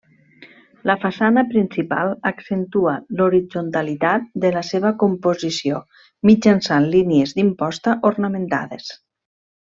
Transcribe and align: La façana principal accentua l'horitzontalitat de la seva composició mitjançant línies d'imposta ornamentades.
La 0.89 0.93
façana 1.01 1.41
principal 1.51 2.13
accentua 2.29 2.95
l'horitzontalitat 3.19 4.25
de 4.45 4.51
la 4.57 4.63
seva 4.73 4.91
composició 5.07 5.81
mitjançant 6.31 6.87
línies 6.99 7.35
d'imposta 7.41 7.95
ornamentades. 8.13 8.89